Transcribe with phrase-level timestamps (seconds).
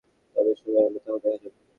[0.35, 1.59] তবে সময় এলে তখন দেখা যাবে।